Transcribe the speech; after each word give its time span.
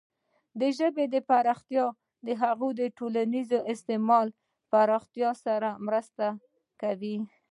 د 0.59 0.61
ژبې 0.77 1.05
پراختیا 1.29 1.85
د 2.25 2.27
هغې 2.41 2.69
د 2.79 2.81
ټولنیز 2.97 3.49
استعمال 3.73 4.27
پراختیا 4.71 5.29
سره 5.45 5.69
مرسته 5.87 6.25
کوي. 6.81 7.17